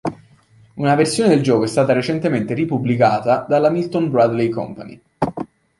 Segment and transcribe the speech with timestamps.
[0.73, 4.99] Una versione del gioco è stata recentemente ripubblicata dalla milton Bradley Company.